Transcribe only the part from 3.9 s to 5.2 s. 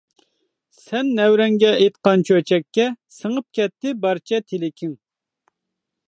بارچە تىلىكىڭ.